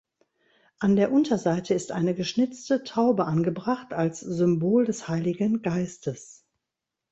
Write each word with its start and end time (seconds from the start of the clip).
An 0.79 0.95
der 0.95 1.11
Unterseite 1.11 1.75
ist 1.75 1.91
eine 1.91 2.15
geschnitzte 2.15 2.83
Taube 2.83 3.25
angebracht 3.27 3.93
als 3.93 4.19
Symbol 4.21 4.83
des 4.83 5.07
Heiligen 5.07 5.61
Geistes. 5.61 6.43